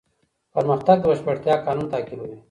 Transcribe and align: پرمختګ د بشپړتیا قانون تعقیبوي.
پرمختګ 0.55 0.97
د 1.01 1.05
بشپړتیا 1.11 1.55
قانون 1.65 1.87
تعقیبوي. 1.93 2.37